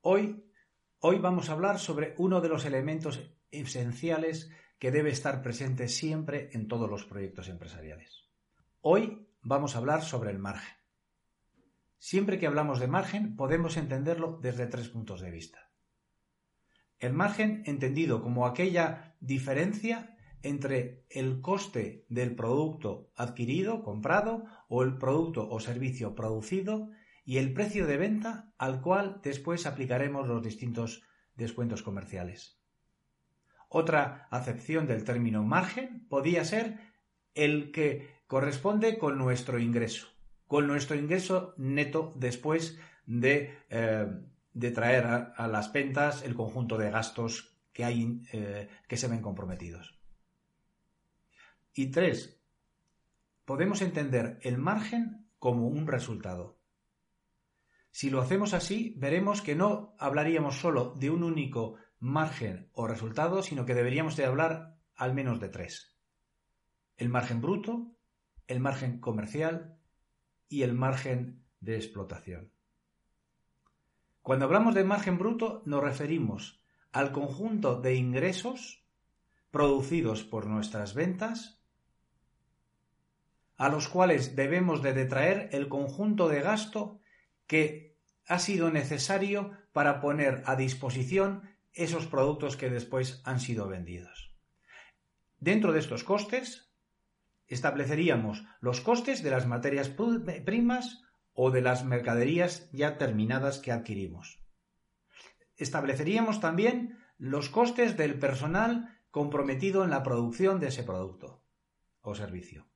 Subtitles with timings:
[0.00, 0.44] Hoy,
[0.98, 3.20] hoy vamos a hablar sobre uno de los elementos
[3.52, 4.50] esenciales
[4.80, 8.28] que debe estar presente siempre en todos los proyectos empresariales.
[8.80, 10.74] Hoy vamos a hablar sobre el margen.
[11.98, 15.70] Siempre que hablamos de margen podemos entenderlo desde tres puntos de vista.
[16.98, 24.98] El margen entendido como aquella diferencia entre el coste del producto adquirido, comprado, o el
[24.98, 26.90] producto o servicio producido
[27.28, 31.02] y el precio de venta al cual después aplicaremos los distintos
[31.34, 32.58] descuentos comerciales.
[33.68, 36.80] Otra acepción del término margen podía ser
[37.34, 40.08] el que corresponde con nuestro ingreso,
[40.46, 44.06] con nuestro ingreso neto después de, eh,
[44.72, 49.98] traer a, las ventas el conjunto de gastos que, hay, eh, que se ven comprometidos.
[51.74, 52.40] Y tres,
[53.44, 56.57] podemos entender el margen como un resultado.
[57.98, 63.42] Si lo hacemos así, veremos que no hablaríamos solo de un único margen o resultado,
[63.42, 65.98] sino que deberíamos de hablar al menos de tres.
[66.96, 67.96] El margen bruto,
[68.46, 69.80] el margen comercial
[70.48, 72.52] y el margen de explotación.
[74.22, 76.62] Cuando hablamos de margen bruto nos referimos
[76.92, 78.86] al conjunto de ingresos
[79.50, 81.64] producidos por nuestras ventas
[83.56, 87.00] a los cuales debemos de detraer el conjunto de gasto
[87.48, 87.87] que
[88.28, 94.32] ha sido necesario para poner a disposición esos productos que después han sido vendidos.
[95.38, 96.70] Dentro de estos costes,
[97.46, 99.90] estableceríamos los costes de las materias
[100.44, 104.40] primas o de las mercaderías ya terminadas que adquirimos.
[105.56, 111.42] Estableceríamos también los costes del personal comprometido en la producción de ese producto
[112.00, 112.67] o servicio.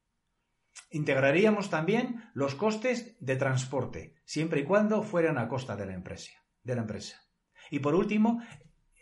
[0.91, 6.33] Integraríamos también los costes de transporte, siempre y cuando fueran a costa de la empresa.
[6.63, 7.23] De la empresa.
[7.71, 8.43] Y por último,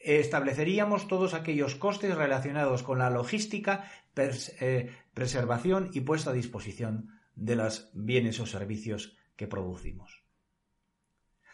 [0.03, 7.57] estableceríamos todos aquellos costes relacionados con la logística, eh, preservación y puesta a disposición de
[7.57, 10.23] los bienes o servicios que producimos.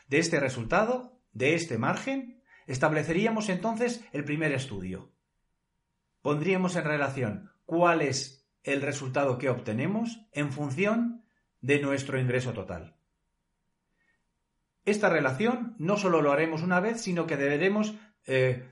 [0.09, 5.13] De este resultado, de este margen, estableceríamos entonces el primer estudio.
[6.23, 8.36] Pondríamos en relación cuál es
[8.67, 11.25] el resultado que obtenemos en función
[11.61, 12.97] de nuestro ingreso total.
[14.85, 17.95] Esta relación no solo lo haremos una vez, sino que deberemos
[18.27, 18.69] eh,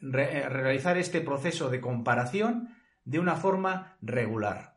[0.00, 2.74] realizar este proceso de comparación
[3.04, 4.74] de una forma regular.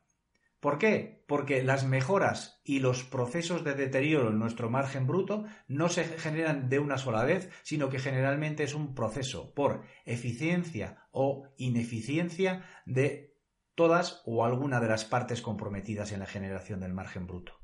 [0.60, 1.24] ¿Por qué?
[1.28, 6.68] Porque las mejoras y los procesos de deterioro en nuestro margen bruto no se generan
[6.68, 13.37] de una sola vez, sino que generalmente es un proceso por eficiencia o ineficiencia de
[13.78, 17.62] todas o alguna de las partes comprometidas en la generación del margen bruto.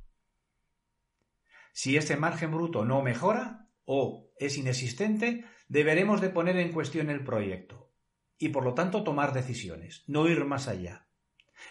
[1.73, 7.23] Si este margen bruto no mejora o es inexistente, deberemos de poner en cuestión el
[7.23, 7.91] proyecto
[8.37, 11.07] y por lo tanto tomar decisiones, no ir más allá.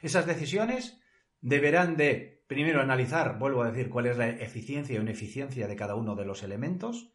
[0.03, 1.01] Esas decisiones
[1.41, 5.95] deberán de primero analizar, vuelvo a decir, cuál es la eficiencia o ineficiencia de cada
[5.95, 7.15] uno de los elementos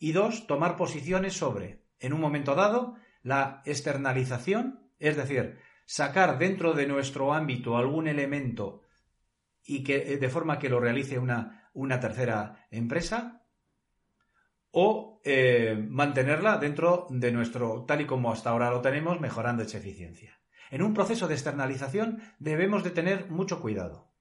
[0.00, 6.72] y dos, tomar posiciones sobre, en un momento dado, la externalización, es decir, sacar dentro
[6.72, 8.82] de nuestro ámbito algún elemento
[9.64, 13.42] y que de forma que lo realice una, una tercera empresa
[14.70, 19.78] o eh, mantenerla dentro de nuestro, tal y como hasta ahora lo tenemos, mejorando esa
[19.78, 20.40] eficiencia.
[20.70, 24.12] En un proceso de externalización debemos de tener mucho cuidado.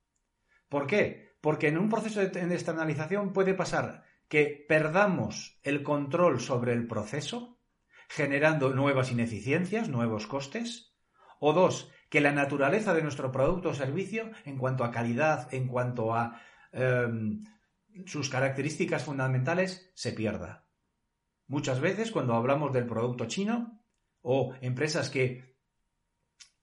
[0.69, 1.35] ¿Por qué?
[1.41, 7.59] Porque en un proceso de externalización puede pasar que perdamos el control sobre el proceso,
[8.07, 10.92] generando nuevas ineficiencias, nuevos costes,
[11.45, 15.67] o dos, que la naturaleza de nuestro producto o servicio, en cuanto a calidad, en
[15.67, 16.39] cuanto a
[16.71, 17.43] em,
[18.05, 20.63] sus características fundamentales, se pierda.
[21.47, 23.83] Muchas veces cuando hablamos del producto chino
[24.21, 25.57] o empresas que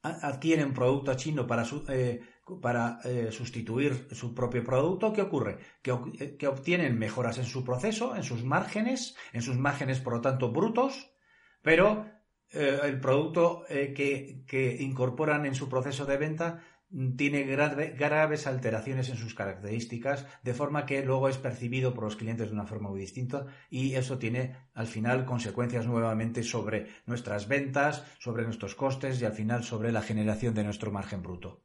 [0.02, 2.22] adquieren producto chino para, eh,
[2.62, 5.58] para eh, sustituir su propio producto, ¿qué ocurre?
[5.82, 5.90] Que,
[6.20, 10.20] eh, que, obtienen mejoras en su proceso, en sus márgenes, en sus márgenes por lo
[10.22, 11.12] tanto brutos,
[11.60, 12.06] pero
[12.52, 19.08] eh, el producto eh, que, incorporan en su proceso de venta mm, tiene graves alteraciones
[19.08, 22.88] en sus características, de forma que luego es percibido por los clientes de una forma
[22.88, 29.20] muy distinta y eso tiene al final consecuencias nuevamente sobre nuestras ventas, sobre nuestros costes
[29.20, 31.62] y al final sobre la generación de nuestro margen bruto.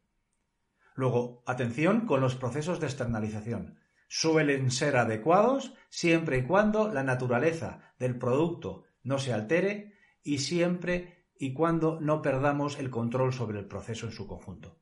[0.93, 3.79] Luego, atención con los procesos de externalización.
[4.07, 9.94] Suelen ser adecuados siempre y cuando la naturaleza del producto no se altere
[10.25, 14.81] y siempre y cuando no perdamos el control sobre el proceso en su conjunto.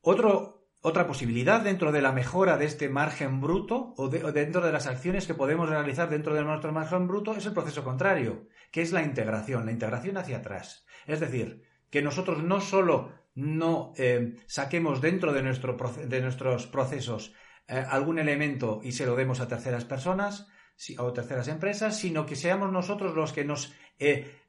[0.00, 5.26] Otra posibilidad dentro de la mejora de este margen bruto o, dentro de las acciones
[5.26, 9.02] que podemos realizar dentro de nuestro margen bruto es el proceso contrario, que es la
[9.02, 10.86] integración, la integración hacia atrás.
[11.06, 17.34] Es decir, que nosotros no solo no eh, saquemos dentro de, de nuestros procesos
[17.68, 20.48] eh, algún elemento y se lo demos a terceras personas
[20.98, 24.42] o terceras empresas, sino que seamos nosotros los que nos eh,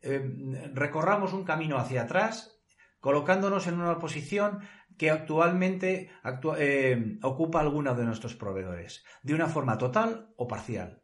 [0.74, 2.60] recorramos un camino hacia atrás,
[3.00, 4.60] colocándonos en una posición
[4.98, 6.10] que actualmente
[7.22, 11.04] ocupa alguno de nuestros proveedores, de una forma total o parcial.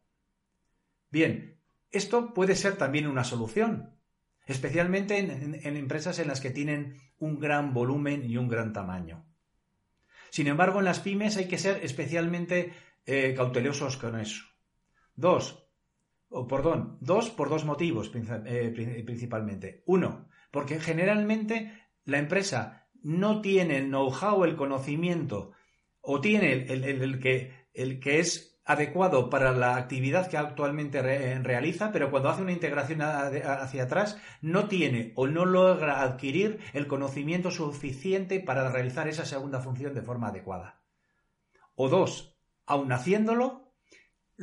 [1.12, 1.62] Bien,
[1.92, 4.00] esto puede ser también una solución,
[4.48, 9.26] especialmente en, empresas en las que tienen un gran volumen y un gran tamaño.
[10.32, 12.74] Sin embargo, en las pymes hay que ser especialmente
[13.06, 14.44] eh, cautelosos con eso.
[15.16, 15.68] Dos,
[16.30, 19.84] o perdón, dos por dos motivos eh, principalmente.
[19.86, 25.52] Uno, porque generalmente la empresa no tiene el know-how, el conocimiento,
[26.02, 32.10] o tiene el, que, el que es adecuado para la actividad que actualmente realiza, pero
[32.10, 38.40] cuando hace una integración hacia atrás no tiene o no logra adquirir el conocimiento suficiente
[38.40, 40.82] para realizar esa segunda función de forma adecuada.
[41.76, 43.73] O dos, aun haciéndolo,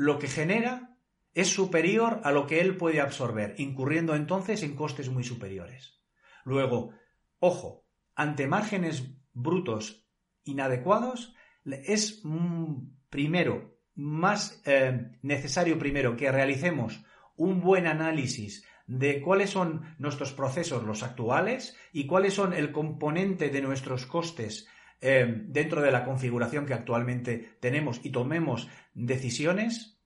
[0.01, 0.97] lo que genera
[1.35, 6.01] es superior a lo que él puede absorber, incurriendo entonces en costes muy superiores.
[6.43, 6.95] Luego,
[7.39, 10.09] ojo, ante márgenes brutos
[10.45, 11.35] inadecuados,
[11.67, 12.77] es mm,
[13.11, 17.05] primero más eh, necesario primero que realicemos
[17.37, 23.51] un buen análisis de cuáles son nuestros procesos los actuales y cuáles son el componente
[23.51, 24.67] de nuestros costes
[25.01, 30.01] eh, dentro de la configuración que actualmente tenemos y tomemos decisiones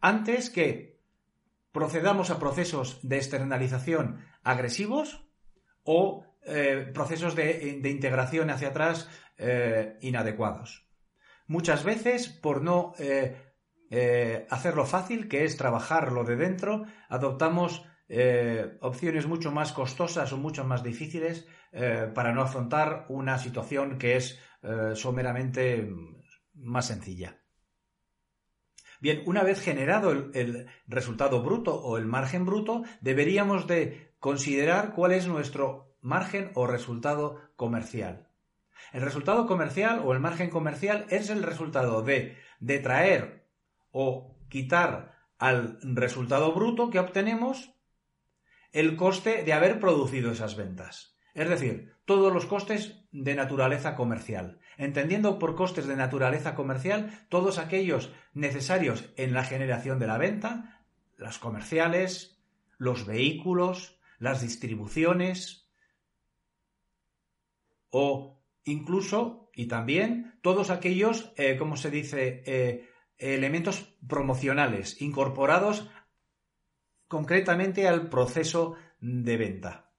[0.00, 1.00] antes que
[1.72, 5.26] procedamos a procesos de externalización agresivos
[5.84, 9.08] o eh, procesos de, integración hacia atrás
[10.02, 10.90] inadecuados.
[11.50, 13.34] Muchas veces por no eh,
[13.90, 20.36] eh, hacerlo fácil, que es trabajarlo de dentro, adoptamos eh, opciones mucho más costosas o
[20.36, 24.40] mucho más difíciles para no afrontar una situación que es
[24.94, 25.88] someramente
[26.54, 27.40] más sencilla.
[29.00, 34.92] Bien, una vez generado el, el, resultado bruto o el margen bruto, deberíamos de considerar
[34.92, 38.28] cuál es nuestro margen o resultado comercial.
[38.92, 43.48] El resultado comercial o el margen comercial es el resultado de detraer
[43.90, 47.74] o quitar al resultado bruto que obtenemos
[48.72, 51.09] el coste de haber producido esas ventas.
[51.34, 54.60] Es decir, todos los costes de naturaleza comercial.
[54.76, 60.82] Entendiendo por costes de naturaleza comercial todos aquellos necesarios en la generación de la venta,
[61.16, 62.42] las comerciales,
[62.78, 65.68] los vehículos, las distribuciones
[67.90, 72.88] o incluso y también todos aquellos, eh, como se dice?, eh,
[73.18, 75.90] elementos promocionales incorporados
[77.06, 79.89] concretamente al proceso de venta.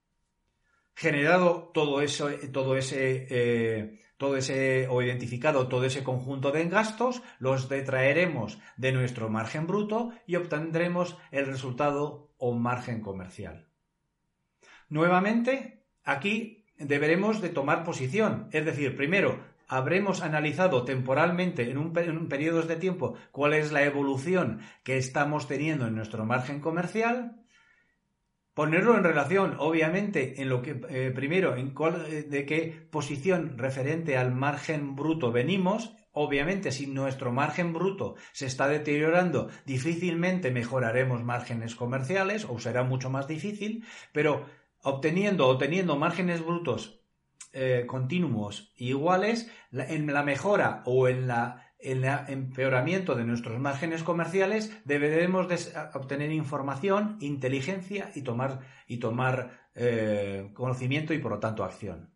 [0.93, 7.23] Generado todo eso, todo ese, eh, todo ese, o identificado todo ese conjunto de gastos,
[7.39, 13.67] los detraeremos de nuestro margen bruto y obtendremos el resultado o margen comercial.
[14.89, 18.49] Nuevamente, aquí deberemos de tomar posición.
[18.51, 24.59] Es decir, primero, habremos analizado temporalmente en un, periodo de tiempo cuál es la evolución
[24.83, 27.40] que estamos teniendo en nuestro margen comercial,
[28.53, 31.73] ponerlo en relación, obviamente, en lo que eh, primero, en
[32.07, 35.93] eh, de qué posición referente al margen bruto venimos.
[36.13, 43.09] Obviamente, si nuestro margen bruto se está deteriorando, difícilmente mejoraremos márgenes comerciales o será mucho
[43.09, 44.45] más difícil, pero
[44.83, 47.01] obteniendo o teniendo márgenes brutos
[47.53, 54.71] eh, continuos iguales, en la mejora o en la el empeoramiento de nuestros márgenes comerciales
[54.85, 55.47] deberemos
[55.93, 62.13] obtener información, inteligencia y tomar, y tomar eh, conocimiento y por lo tanto acción.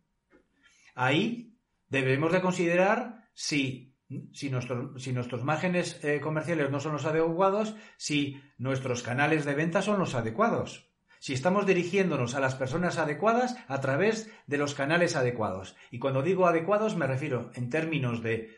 [0.94, 1.58] Ahí
[1.88, 3.94] debemos de considerar si,
[4.32, 4.50] si,
[4.96, 9.98] si nuestros márgenes eh, comerciales no son los adecuados, si nuestros canales de venta son
[9.98, 10.86] los adecuados
[11.18, 15.74] si estamos dirigiéndonos a las personas adecuadas a través de los canales adecuados.
[15.90, 18.54] Y cuando digo adecuados me refiero en términos de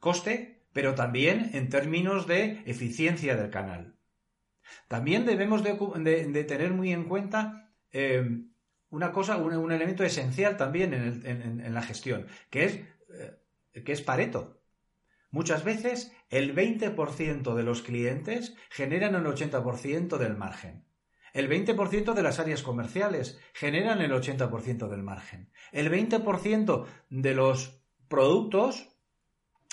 [0.00, 3.96] coste, pero también en términos de eficiencia del canal.
[4.88, 8.24] También debemos de, tener muy en cuenta eh,
[8.88, 14.60] una cosa, un, elemento esencial también en, la gestión, que es, eh, que es Pareto.
[15.30, 20.84] Muchas veces el 20% de los clientes generan el 80% del margen.
[21.32, 25.52] El 20% de las áreas comerciales generan el 80% del margen.
[25.70, 28.89] El 20% de los productos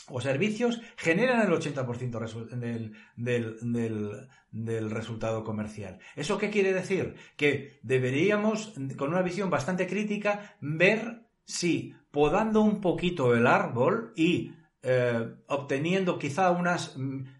[0.09, 5.99] o servicios generan el 80% del, del, del, resultado comercial.
[6.15, 7.15] ¿Eso qué quiere decir?
[7.35, 14.53] Que deberíamos, con una visión bastante crítica, ver si podando un poquito el árbol y
[14.81, 16.95] eh, obteniendo quizá unas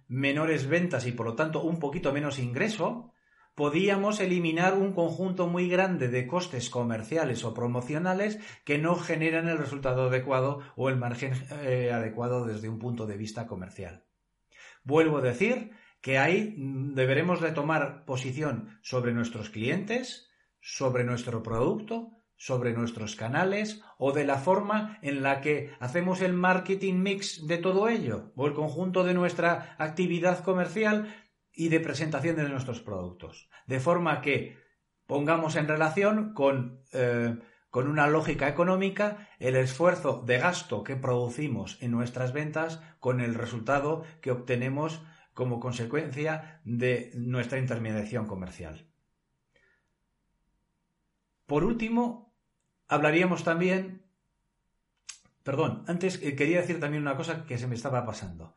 [0.07, 3.13] menores ventas y por lo tanto un poquito menos ingreso,
[3.57, 9.57] podíamos eliminar un conjunto muy grande de costes comerciales o promocionales que no generan el
[9.57, 11.33] resultado adecuado o el margen
[11.63, 14.05] eh, adecuado desde un punto de vista comercial.
[14.83, 15.71] Vuelvo a decir
[16.01, 20.29] que ahí deberemos de tomar posición sobre nuestros clientes,
[20.61, 26.33] sobre nuestro producto, sobre nuestros canales o de la forma en la que hacemos el
[26.33, 31.26] marketing mix de todo ello o el conjunto de nuestra actividad comercial
[31.57, 33.49] y de presentación de nuestros productos.
[33.65, 34.57] De forma que
[35.07, 37.35] pongamos en relación con, eh,
[37.71, 43.33] con una lógica económica el esfuerzo de gasto que producimos en nuestras ventas con el
[43.33, 45.01] resultado que obtenemos
[45.33, 48.87] como consecuencia de nuestra intermediación comercial.
[51.47, 52.35] Por último,
[52.87, 54.03] hablaríamos también...
[55.43, 58.53] Perdón, antes eh, quería decir también una cosa que se me estaba pasando.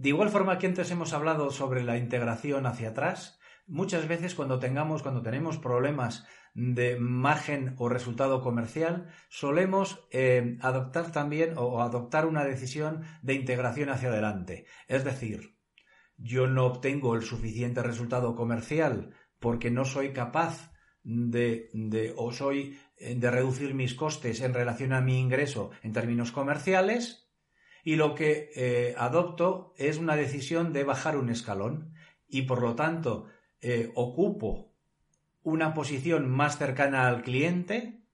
[0.00, 4.58] De igual forma que antes hemos hablado sobre la integración hacia atrás, muchas veces cuando
[4.58, 12.24] tengamos, cuando tenemos problemas de margen o resultado comercial, solemos eh, adoptar también o adoptar
[12.24, 14.64] una decisión de integración hacia adelante.
[14.88, 15.58] Es decir,
[16.16, 22.78] yo no obtengo el suficiente resultado comercial porque no soy capaz de, de o soy
[22.96, 27.29] eh, de reducir mis costes en relación a mi ingreso en términos comerciales,
[27.84, 31.94] y lo que eh, adopto es una decisión de bajar un escalón
[32.28, 33.26] y por lo tanto
[33.60, 34.74] eh, ocupo
[35.42, 38.04] una posición más cercana al cliente.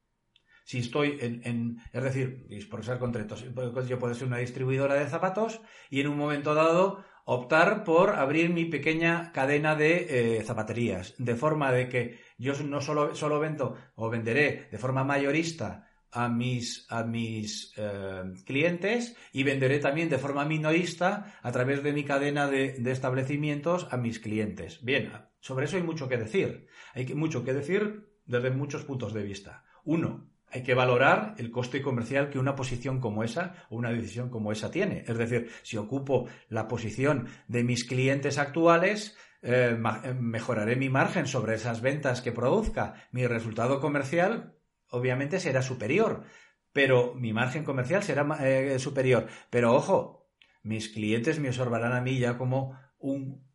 [0.65, 3.45] Si estoy en, es decir, por ser concretos,
[3.89, 8.51] yo puedo ser una distribuidora de zapatos y en un momento dado optar por abrir
[8.51, 13.77] mi pequeña cadena de eh, zapaterías, de forma de que yo no solo, solo vendo
[13.97, 20.19] o venderé de forma mayorista a mis, a mis eh, clientes y venderé también de
[20.19, 24.83] forma minorista a través de mi cadena de, establecimientos a mis clientes.
[24.83, 26.67] Bien, sobre eso hay mucho que decir.
[26.95, 29.65] Hay mucho que decir desde muchos puntos de vista.
[29.85, 34.31] Uno, hay que valorar el coste comercial que una posición como esa o una decisión
[34.31, 35.05] como esa tiene.
[35.07, 41.27] Es decir, si ocupo la posición de mis clientes actuales, eh, eh, mejoraré mi margen
[41.27, 42.95] sobre esas ventas que produzca.
[43.13, 44.56] Mi resultado comercial
[44.90, 46.25] obviamente será superior,
[46.73, 49.26] pero mi margen comercial será eh, superior.
[49.50, 50.28] Pero ojo,
[50.62, 53.47] mis clientes me observarán a mí ya como un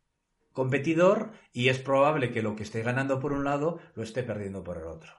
[0.52, 4.64] competidor y es probable que lo que esté ganando por un lado lo esté perdiendo
[4.64, 5.12] por el otro.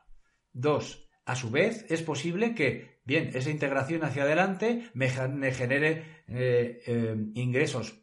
[0.53, 6.84] Dos, a su vez, es posible que, bien, esa integración hacia adelante me, genere eh,
[6.86, 8.01] eh, ingresos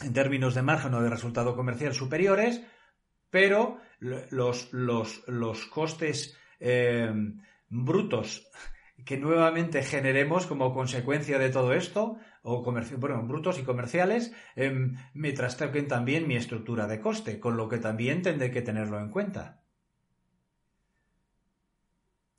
[0.00, 2.62] en términos de margen o de resultado comercial superiores,
[3.30, 8.48] pero los, los, los costes Em, brutos
[9.04, 15.32] que nuevamente generemos como consecuencia de todo esto, o bueno, brutos y comerciales, em, me
[15.32, 19.60] trastoquen también mi estructura de coste, con lo que también tendré que tenerlo en cuenta.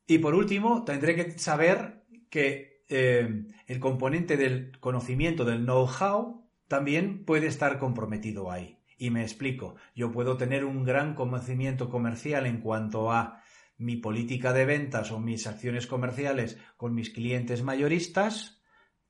[0.07, 7.25] Y por último, tendré que saber que em, el componente del conocimiento, del know-how, también
[7.25, 8.79] puede estar comprometido ahí.
[8.97, 13.43] Y me explico, yo puedo tener un gran conocimiento comercial en cuanto a
[13.77, 18.61] mi política de ventas o mis acciones comerciales con mis clientes mayoristas,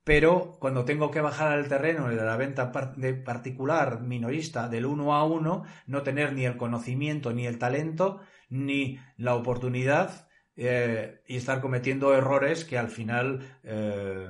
[0.04, 5.16] pero cuando tengo que bajar al terreno de la venta de particular minorista del uno
[5.16, 11.38] a uno, no tener ni el conocimiento, ni el talento, ni la oportunidad eh, y
[11.38, 14.28] estar cometiendo errores que al final eh,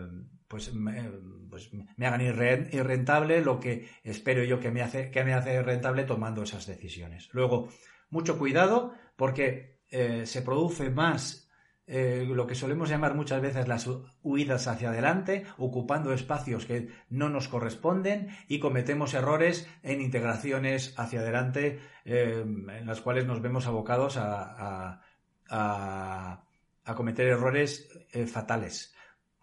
[0.48, 1.12] pues, me,
[1.50, 6.06] pues me hagan irrentable lo que espero yo que me hace, que me hace rentable
[6.06, 7.30] tomando esas decisiones.
[7.34, 7.68] Luego,
[8.10, 11.50] mucho cuidado porque eh, se produce más
[11.88, 13.88] eh, lo que solemos llamar muchas veces las
[14.24, 21.20] huidas hacia adelante, ocupando espacios que no nos corresponden y cometemos errores en integraciones hacia
[21.20, 25.02] adelante eh, en las cuales nos vemos abocados a,
[25.50, 27.90] a cometer errores
[28.28, 28.96] fatales.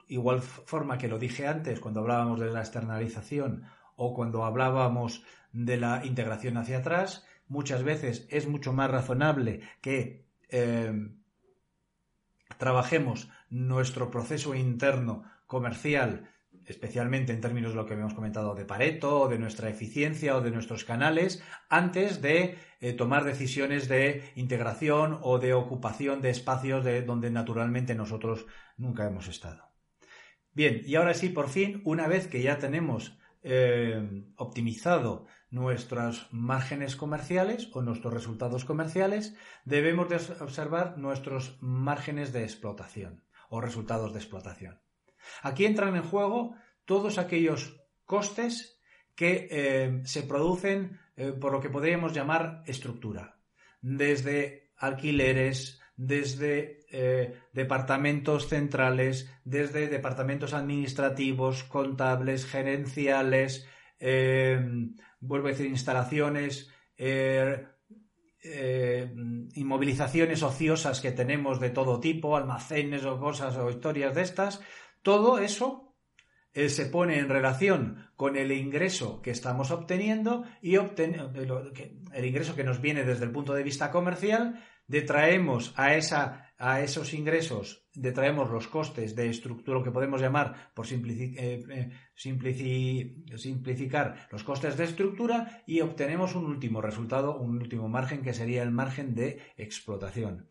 [0.08, 3.64] Igual forma que lo dije antes cuando hablábamos de la externalización
[3.96, 10.24] o cuando hablábamos de la integración hacia atrás, muchas veces es mucho más razonable que
[10.52, 11.20] Em,
[12.58, 16.28] trabajemos nuestro proceso interno comercial
[16.66, 20.40] especialmente en términos de lo que habíamos comentado de Pareto, o de nuestra eficiencia o
[20.40, 26.84] de nuestros canales, antes de eh, tomar decisiones de integración o de ocupación de espacios
[26.84, 29.72] de donde naturalmente nosotros nunca hemos estado.
[30.52, 36.96] Bien, y ahora sí, por fin, una vez que ya tenemos eh, optimizado nuestros márgenes
[36.96, 40.06] comerciales o nuestros resultados comerciales, debemos
[40.40, 44.80] observar nuestros márgenes de explotación o resultados de explotación.
[45.42, 48.80] Aquí entran en juego todos aquellos costes
[49.14, 53.38] que eh, se producen eh, por lo que podríamos llamar estructura,
[53.82, 63.68] desde alquileres, desde eh, departamentos centrales, desde departamentos administrativos, contables, gerenciales,
[65.20, 66.70] vuelvo a decir, instalaciones,
[69.54, 74.60] inmovilizaciones ociosas que tenemos de todo tipo, almacenes o cosas o historias de estas,
[75.02, 75.92] todo eso
[76.54, 82.64] eh, se pone en relación con el ingreso que estamos obteniendo y el ingreso que
[82.64, 88.50] nos viene desde el punto de vista comercial, detraemos a, esa, a esos ingresos, detraemos
[88.50, 91.90] los costes de estructura, lo que podemos llamar, por eh, eh,
[93.34, 98.62] simplificar, los costes de estructura y obtenemos un último resultado, un último margen que sería
[98.62, 100.46] el margen de explotación.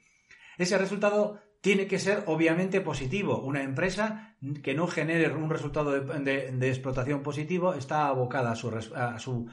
[0.58, 3.44] Ese resultado tiene que ser obviamente positivo.
[3.44, 9.48] Una empresa que no genere un resultado de, explotación positivo está abocada a su,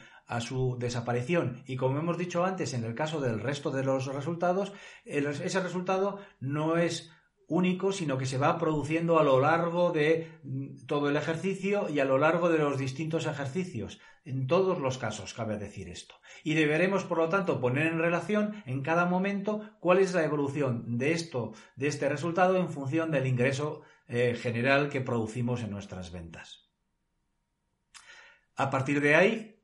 [0.78, 1.62] desaparición.
[1.66, 4.72] Y como hemos dicho antes, en el caso del resto de los resultados,
[5.04, 7.10] ese resultado no es
[7.48, 11.98] único, sino que se va produciendo a lo largo de mm, todo el ejercicio y
[11.98, 14.00] a lo largo de los distintos ejercicios.
[14.24, 16.14] En todos los casos cabe decir esto.
[16.44, 20.98] Y deberemos, por lo tanto, poner en relación en cada momento cuál es la evolución
[20.98, 26.12] de esto, de este resultado en función del ingreso eh, general que producimos en nuestras
[26.12, 26.68] ventas.
[28.56, 29.57] A partir de ahí,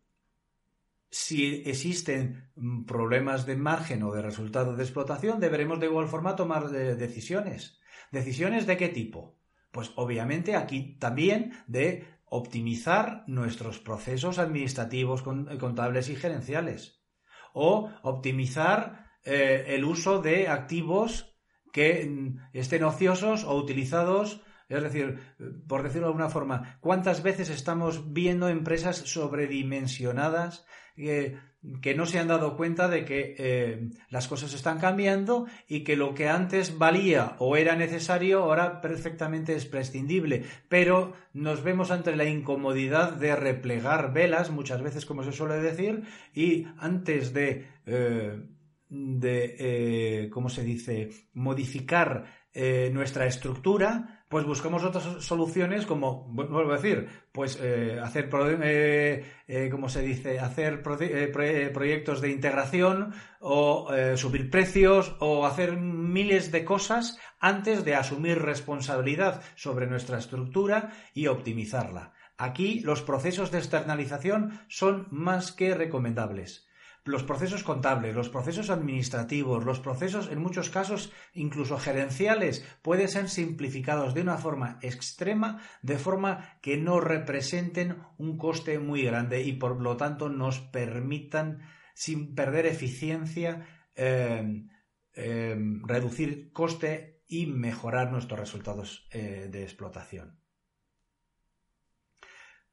[1.14, 6.34] si existen mm, problemas de margen o de resultado de explotación, deberemos de igual forma
[6.34, 7.78] tomar eh, decisiones.
[8.10, 9.38] ¿Decisiones de qué tipo?
[9.70, 17.04] Pues obviamente aquí también de optimizar nuestros procesos administrativos, eh, contables y gerenciales.
[17.52, 21.38] O optimizar eh, el uso de activos
[21.72, 25.20] que mm, estén ociosos o utilizados es decir,
[25.68, 30.64] por decirlo de alguna forma, ¿cuántas veces estamos viendo empresas sobredimensionadas
[30.96, 31.38] eh,
[31.80, 35.96] que no se han dado cuenta de que eh, las cosas están cambiando y que
[35.96, 40.44] lo que antes valía o era necesario ahora perfectamente es prescindible.
[40.68, 46.02] Pero nos vemos ante la incomodidad de replegar velas, muchas veces como se suele decir,
[46.34, 48.42] y antes de, eh,
[48.88, 52.44] de ¿cómo se dice?, modificar
[52.92, 58.30] nuestra estructura, pues buscamos otras soluciones como, vuelvo a decir, pues eh, hacer,
[58.62, 66.50] eh, eh, como se dice, hacer proyectos de integración o subir precios o hacer miles
[66.50, 72.14] de cosas antes de asumir responsabilidad sobre nuestra estructura y optimizarla.
[72.36, 76.66] Aquí los procesos de externalización son más que recomendables
[77.04, 83.28] los procesos contables, los procesos administrativos, los procesos, en muchos casos, incluso gerenciales, pueden ser
[83.28, 89.52] simplificados de una forma extrema, de forma que no representen un coste muy grande y
[89.52, 91.60] por lo tanto nos permitan,
[91.94, 94.68] sin perder eficiencia, em,
[95.12, 100.40] em, reducir coste y mejorar nuestros resultados eh, de explotación.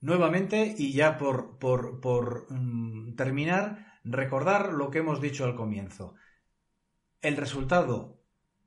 [0.01, 1.59] Nuevamente, y ya por,
[2.49, 6.15] mm, terminar, recordar lo que hemos dicho al comienzo.
[7.21, 8.19] El resultado,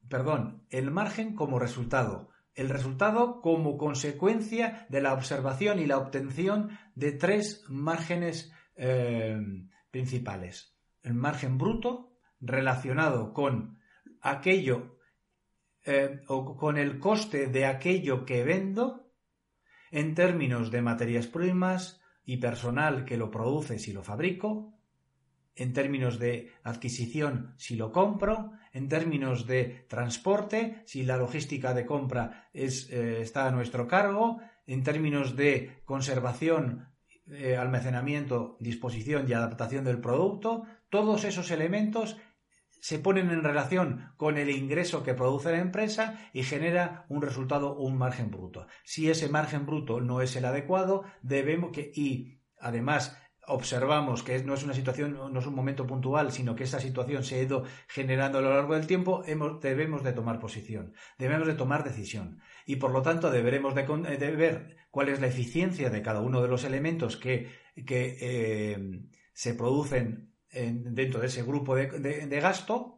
[0.09, 6.79] perdón, el margen como resultado, el resultado como consecuencia de la observación y la obtención
[6.95, 9.37] de tres márgenes eh,
[9.91, 10.77] principales.
[11.03, 13.79] El margen bruto, relacionado con
[14.21, 14.99] aquello
[15.85, 19.13] eh, o con el coste de aquello que vendo
[19.91, 24.74] en términos de materias primas y personal que lo produce si lo fabrico,
[25.57, 31.87] en términos de adquisición si lo compro, en términos de transporte, si la logística de
[31.87, 36.89] compra es, eh, está a nuestro cargo, en términos de conservación,
[37.31, 42.17] eh, almacenamiento, disposición y adaptación del producto, todos esos elementos
[42.85, 47.77] se ponen en relación con el ingreso que produce la empresa y genera un resultado,
[47.77, 48.67] un margen bruto.
[48.85, 53.17] Si ese margen bruto no es el adecuado, debemos que, y además
[53.49, 57.25] observamos que no es una situación, no es un momento puntual, sino que esa situación
[57.25, 59.23] se ha ido generando a lo largo del tiempo,
[59.61, 62.41] debemos de tomar posición, debemos de tomar decisión.
[62.67, 63.83] Y por lo tanto deberemos de,
[64.37, 69.01] ver cuál es la eficiencia de cada uno de los elementos que, eh,
[69.33, 72.94] se producen dentro de ese grupo de gasto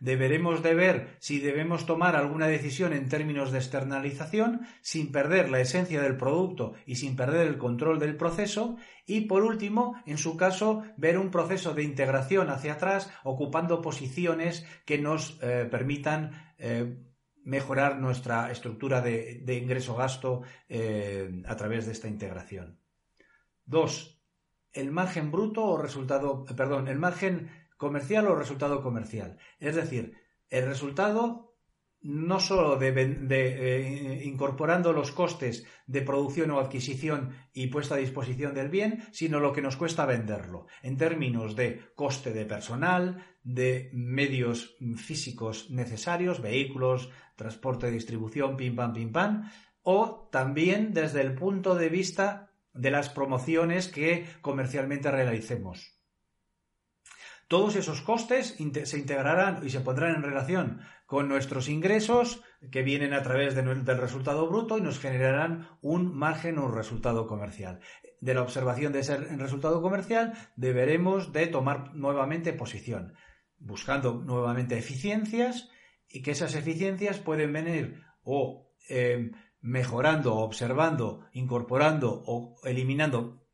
[0.00, 5.60] deberemos de ver si debemos tomar alguna decisión en términos de externalización sin perder la
[5.60, 10.36] esencia del producto y sin perder el control del proceso y por último, en su
[10.36, 16.98] caso, ver un proceso de integración hacia atrás ocupando posiciones que nos eh, permitan eh,
[17.44, 22.78] mejorar nuestra estructura de, ingreso-gasto eh, a través de esta integración.
[23.64, 24.22] Dos,
[24.72, 29.38] el margen bruto o resultado, perdón, el margen comercial o resultado comercial.
[29.58, 30.12] Es decir,
[30.50, 31.48] el resultado
[32.00, 32.92] no solo de,
[33.28, 39.40] eh, incorporando los costes de producción o adquisición y puesta a disposición del bien, sino
[39.40, 46.40] lo que nos cuesta venderlo, en términos de coste de personal, de medios físicos necesarios,
[46.40, 49.50] vehículos, transporte, distribución, pim pam, pim pam,
[49.82, 55.97] o también desde el punto de vista de las promociones que comercialmente realicemos.
[57.48, 63.14] Todos esos costes se integrarán y se pondrán en relación con nuestros ingresos que vienen
[63.14, 67.80] a través del resultado bruto y nos generarán un margen o un resultado comercial.
[68.20, 73.14] De la observación de ese resultado comercial deberemos de tomar nuevamente posición,
[73.58, 75.70] buscando nuevamente eficiencias
[76.06, 79.30] y que esas eficiencias pueden venir o eh,
[79.62, 83.46] mejorando, observando, incorporando o eliminando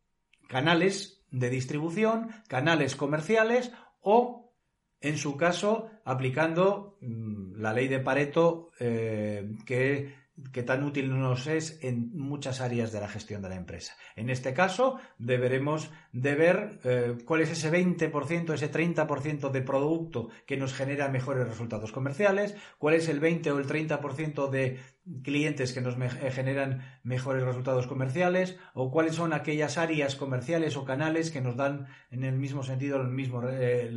[0.48, 3.72] canales de distribución, canales comerciales
[4.04, 4.52] o,
[5.00, 11.46] en su caso, aplicando mm, la ley de Pareto eh, que que tan útil nos
[11.46, 13.94] es en muchas áreas de la gestión de la empresa.
[14.16, 20.30] En este caso, deberemos de ver eh, cuál es ese 20%, ese 30% de producto
[20.46, 24.80] que nos genera mejores resultados comerciales, cuál es el 20 o el 30% de
[25.22, 30.84] clientes que nos eh, generan mejores resultados comerciales, o cuáles son aquellas áreas comerciales o
[30.84, 33.92] canales que nos dan en el mismo sentido el mismo, eh,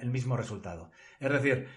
[0.00, 0.90] el mismo resultado.
[1.20, 1.68] Es decir,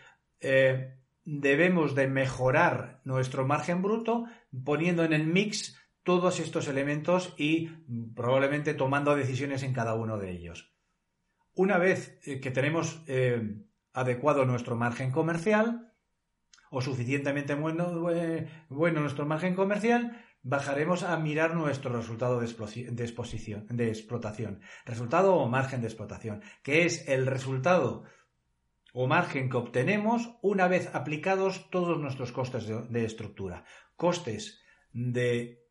[1.26, 4.26] debemos de mejorar nuestro margen bruto
[4.64, 7.68] poniendo en el mix todos estos elementos y
[8.16, 10.74] probablemente tomando decisiones en cada uno de ellos.
[11.54, 13.58] Una vez eh, que tenemos eh,
[13.94, 15.94] adecuado nuestro margen comercial
[16.72, 24.62] o suficientemente bueno, nuestro margen comercial, bajaremos a mirar nuestro resultado de, exposición, de explotación,
[24.86, 28.04] resultado o margen de explotación, que es el resultado
[28.94, 33.64] o margen que obtenemos una vez aplicados todos nuestros costes de, estructura.
[33.96, 34.62] Costes
[34.94, 35.64] de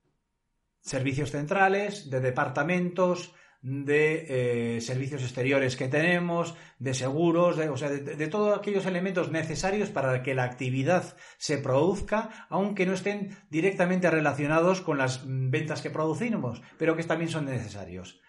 [0.81, 7.91] servicios centrales, de departamentos, de eh, servicios exteriores que tenemos, de seguros, de, o sea,
[7.91, 14.11] de, todos aquellos elementos necesarios para que la actividad se produzca, aunque no estén directamente
[14.11, 18.21] relacionados con las ventas que producimos, pero que también son necesarios.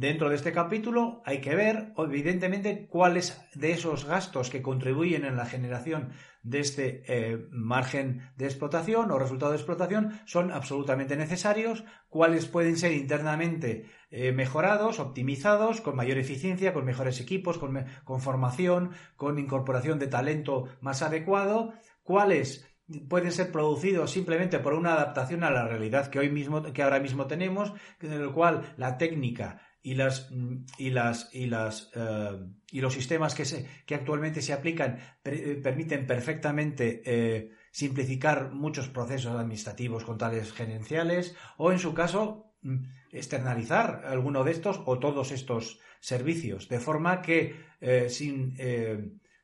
[0.00, 5.36] Dentro de este capítulo hay que ver, evidentemente, cuáles de esos gastos que contribuyen en
[5.36, 11.84] la generación de este eh, margen de explotación o resultado de explotación son absolutamente necesarios,
[12.08, 18.22] cuáles pueden ser internamente eh, mejorados, optimizados, con mayor eficiencia, con mejores equipos, con, con
[18.22, 22.66] formación, con incorporación de talento más adecuado, cuáles
[23.10, 27.00] pueden ser producidos simplemente por una adaptación a la realidad que hoy mismo que ahora
[27.00, 30.30] mismo tenemos en el cual la técnica y las
[30.78, 32.38] y las y las eh,
[32.70, 38.88] y los sistemas que se que actualmente se aplican eh, permiten perfectamente eh, simplificar muchos
[38.88, 45.32] procesos administrativos contables gerenciales o en su caso mm, externalizar alguno de estos o todos
[45.32, 47.70] estos servicios de forma que
[48.08, 48.56] sin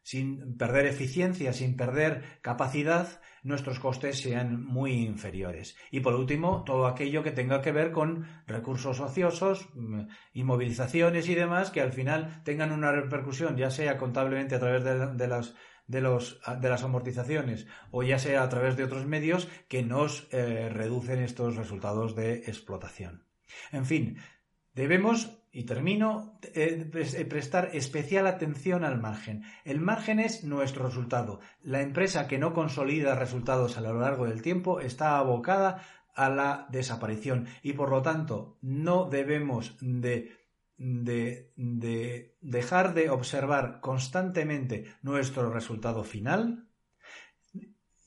[0.06, 5.76] sin perder eficiencia, sin perder capacidad, nuestros costes sean muy inferiores.
[5.90, 11.34] Y por último, todo aquello que tenga que ver con recursos ociosos, mm, inmovilizaciones y
[11.34, 15.56] demás, que al final tengan una repercusión, ya sea contablemente a través de, las
[15.88, 20.28] de, los, de, las amortizaciones o ya sea a través de otros medios que nos
[20.30, 23.24] eh, reducen estos resultados de explotación.
[23.72, 24.18] En fin,
[24.72, 29.42] debemos y termino, eh, eh, prestar especial atención al margen.
[29.64, 31.40] El margen es nuestro resultado.
[31.62, 35.82] La empresa que no consolida resultados a lo largo del tiempo está abocada
[36.14, 40.36] a la desaparición y por lo tanto no debemos de,
[40.76, 46.68] de dejar de observar constantemente nuestro resultado final,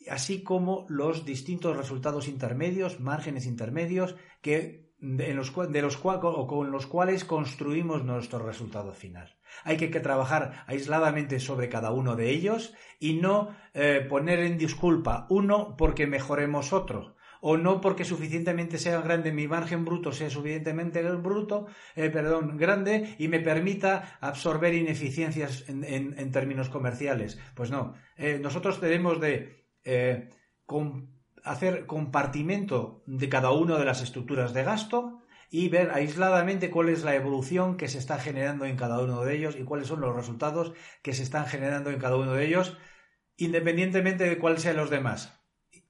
[0.08, 6.86] así como los distintos resultados intermedios, márgenes intermedios que de los, de los con los
[6.86, 9.36] cuales construimos nuestro resultado final.
[9.64, 15.26] Hay que, trabajar aisladamente sobre cada uno de ellos y no eh, poner en disculpa
[15.30, 21.02] uno porque mejoremos otro o no porque suficientemente sea grande mi margen bruto sea suficientemente
[21.04, 27.40] bruto, eh, perdón, grande y me permita absorber ineficiencias en, términos comerciales.
[27.56, 29.66] Pues no, eh, nosotros debemos de
[31.50, 37.04] hacer compartimento de cada una de las estructuras de gasto y ver aisladamente cuál es
[37.04, 40.16] la evolución que se está generando en cada uno de ellos y cuáles son los
[40.16, 42.78] resultados que se están generando en cada uno de ellos,
[43.36, 45.42] independientemente de cuáles sean los demás,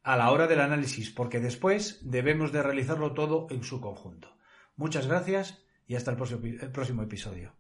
[0.02, 4.38] a la hora del análisis, porque después debemos de realizarlo todo en su conjunto.
[4.78, 6.18] Muchas gracias y hasta el
[6.72, 7.59] próximo episodio.